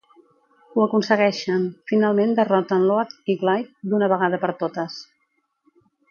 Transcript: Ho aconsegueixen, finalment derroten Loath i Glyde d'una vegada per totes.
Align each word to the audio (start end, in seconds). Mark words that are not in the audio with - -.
Ho 0.75 0.83
aconsegueixen, 0.83 1.67
finalment 1.91 2.33
derroten 2.39 2.87
Loath 2.91 3.13
i 3.33 3.35
Glyde 3.43 3.91
d'una 3.91 4.09
vegada 4.15 4.39
per 4.47 4.55
totes. 4.63 4.97